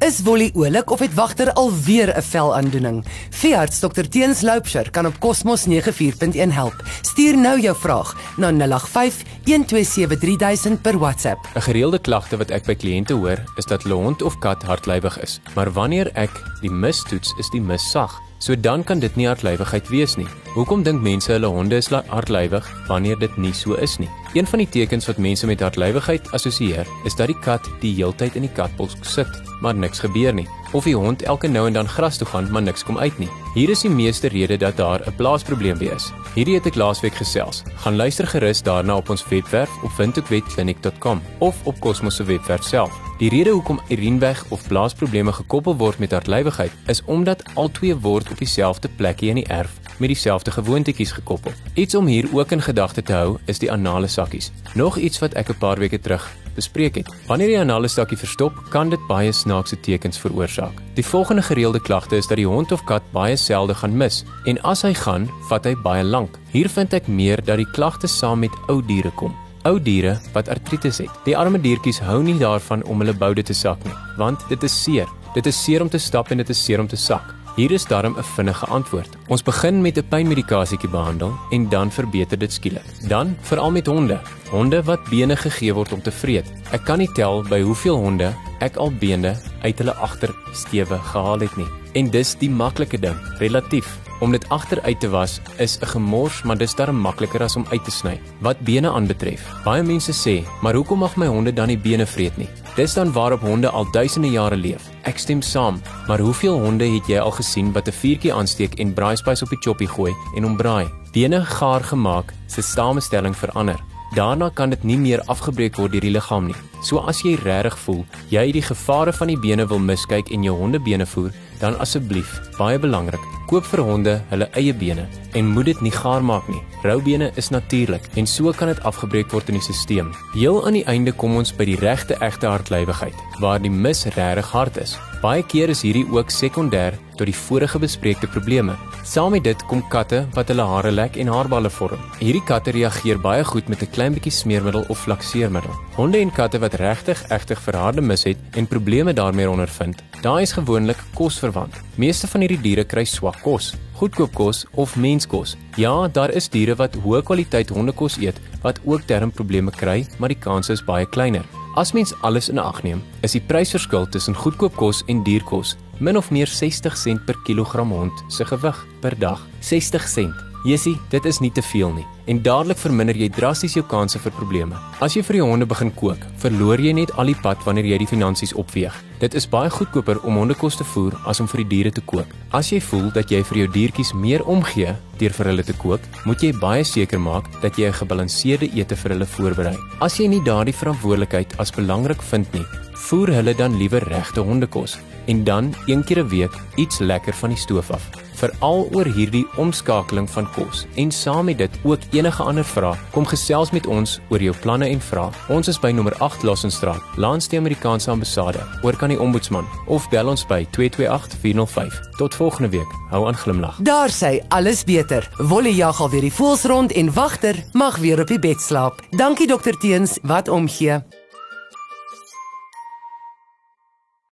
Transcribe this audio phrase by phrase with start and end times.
[0.00, 3.04] Is Wolly oulik of het wagter alweer 'n velaandoening?
[3.30, 6.74] Veearts Dr Teens Loupsher kan op Cosmos 94.1 help.
[7.00, 11.48] Stuur nou jou vraag na 085 1273000 per WhatsApp.
[11.54, 15.20] 'n Gereelde klagte wat ek by kliënte hoor, is dat hulle hond of kat hardlywig
[15.20, 15.40] is.
[15.54, 18.20] Maar wanneer ek die mis toets, is die mis sag.
[18.38, 20.28] So dan kan dit nie hardlywigheid wees nie.
[20.50, 24.08] Hoekom dink mense hulle honde is hardlywig wanneer dit nie so is nie?
[24.34, 28.34] Een van die tekens wat mense met hardlywigheid assosieer, is dat die kat die heeltyd
[28.34, 29.30] in die katbos sit,
[29.62, 32.64] maar niks gebeur nie, of die hond elke nou en dan gras toe gaan, maar
[32.66, 33.28] niks kom uit nie.
[33.54, 36.10] Hier is die meeste rede dat daar 'n blaasprobleem wees.
[36.34, 37.62] Hierdie het ek laasweek gesels.
[37.84, 42.92] Gaan luister gerus daarna op ons webwerf op windhoekwetkliniek.com of op Cosmos se webwerf self.
[43.18, 48.38] Die rede hoekom urineweg of blaasprobleme gekoppel word met hardlywigheid is omdat albei word op
[48.38, 51.52] dieselfde plekie in die erf met dieselfde gewoontetjies gekoppel.
[51.74, 54.50] Iets om hier ook in gedagte te hou is die anale sakkies.
[54.74, 57.10] Nog iets wat ek 'n paar weke terug bespreek het.
[57.26, 60.80] Wanneer die anale sakkie verstop, kan dit baie snaakse tekens veroorsaak.
[60.94, 64.60] Die volgende gereelde klagte is dat die hond of kat baie selde gaan mis en
[64.62, 66.38] as hy gaan, vat hy baie lank.
[66.50, 69.36] Hier vind ek meer dat die klagte saam met ou diere kom.
[69.68, 71.10] Ou diere wat artritis het.
[71.24, 74.82] Die arme diertjies hou nie daarvan om hulle boude te sak nie, want dit is
[74.82, 75.08] seer.
[75.34, 77.34] Dit is seer om te stap en dit is seer om te sak.
[77.56, 79.16] Hier is daarom 'n vinnige antwoord.
[79.26, 83.08] Ons begin met 'n pynmedikasietjie behandel en dan verbeter dit skielik.
[83.08, 84.20] Dan veral met honde,
[84.50, 86.52] honde wat bene gegee word om te vreet.
[86.70, 91.56] Ek kan nie tel by hoeveel honde ek al bene uit hulle agtersteewe gehaal het
[91.56, 91.68] nie.
[91.92, 93.98] En dis die maklike ding, relatief.
[94.20, 97.84] Om dit agteruit te was is 'n gemors, maar dis darm makliker as om uit
[97.84, 98.20] te sny.
[98.40, 102.36] Wat bene aanbetref, baie mense sê, "Maar hoekom mag my honde dan nie bene vreet
[102.36, 102.48] nie?"
[102.80, 104.86] Dis dan waarop honde al duisende jare leef.
[105.04, 108.94] Ek stem saam, maar hoeveel honde het jy al gesien wat 'n vuurtjie aansteek en
[108.94, 110.88] braaispys op die choppie gooi en hom braai?
[111.12, 113.76] Bene gaar gemaak, se samestelling verander.
[114.14, 116.69] Daarna kan dit nie meer afgebreek word deur die liggaam nie.
[116.82, 120.56] So as jy regtig voel jy die gevare van die bene wil miskyk en jou
[120.56, 125.04] hondebene voer, dan asseblief, baie belangrik, koop vir honde hulle eie bene
[125.36, 126.62] en moet dit nie gaar maak nie.
[126.84, 130.08] Roubene is natuurlik en so kan dit afgebreek word in die stelsel.
[130.32, 134.52] Heel aan die einde kom ons by die regte egte hartlywigheid waar die mis regtig
[134.54, 134.96] hard is.
[135.20, 138.76] Baie keer is hierdie ook sekondêr tot die vorige bespreekte probleme.
[139.04, 142.00] Saam met dit kom katte wat hulle hare lek en haarballe vorm.
[142.22, 145.74] Hierdie katte reageer baie goed met 'n klein bietjie smeermiddel of flakseermiddel.
[145.96, 150.52] Honde en katte wat regtig egtig verharde mis het en probleme daarmee ondervind, daai is
[150.52, 151.74] gewoonlik kosverwant.
[151.96, 155.56] Meeste van hierdie diere kry swak kos, goedkoop kos of menskos.
[155.76, 160.40] Ja, daar is diere wat hoë kwaliteit hondekos eet wat ook darmprobleme kry, maar die
[160.40, 161.46] kans is baie kleiner.
[161.76, 166.16] As mens alles in ag neem, is die prysverskil tussen goedkoop kos en dierkos min
[166.16, 169.46] of meer 60 sent per kilogram hond se gewig per dag.
[169.60, 170.49] 60 sent.
[170.60, 174.32] Jessie, dit is nie te veel nie en dadelik verminder jy drasties jou kanse vir
[174.36, 174.76] probleme.
[175.02, 177.98] As jy vir jou honde begin kook, verloor jy net al die pad wanneer jy
[178.02, 178.94] die finansies opweeg.
[179.18, 182.28] Dit is baie goedkoper om hondekos te voer as om vir die diere te kook.
[182.54, 186.04] As jy voel dat jy vir jou diertjies meer omgee deur vir hulle te kook,
[186.28, 189.76] moet jy baie seker maak dat jy 'n gebalanseerde ete vir hulle voorberei.
[190.00, 192.66] As jy nie daardie verantwoordelikheid as belangrik vind nie,
[193.08, 197.48] voer hulle dan liewer regte hondekos en dan een keer 'n week iets lekker van
[197.48, 198.08] die stoof af
[198.40, 200.86] veral oor hierdie omskakeling van kos.
[201.00, 204.88] En saam met dit ook enige ander vrae, kom gesels met ons oor jou planne
[204.88, 205.30] en vrae.
[205.52, 210.08] Ons is by nommer 8 Lassenstraat, langs die Amerikaanse ambassade, oor kan die ombudsman of
[210.12, 212.00] bel ons by 228405.
[212.20, 212.98] Tot volgende week.
[213.10, 213.78] Hou aan glimlag.
[213.84, 215.28] Daar sê alles beter.
[215.38, 219.02] Wolle jag al weer die voels rond en wagter mag weer op die bed slaap.
[219.10, 221.00] Dankie dokter Teens, wat omgee.